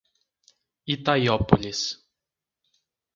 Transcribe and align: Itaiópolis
Itaiópolis 0.93 1.79